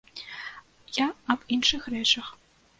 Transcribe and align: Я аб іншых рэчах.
Я 0.97 1.07
аб 1.35 1.45
іншых 1.59 1.81
рэчах. 1.99 2.37